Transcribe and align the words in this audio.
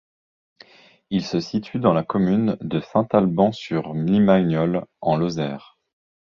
Il 1.11 1.23
se 1.23 1.39
situe 1.39 1.77
dans 1.77 1.93
la 1.93 2.01
commune 2.03 2.57
de 2.61 2.79
Saint-Alban-sur-Limagnole 2.79 4.87
en 4.99 5.15
Lozère. 5.15 5.77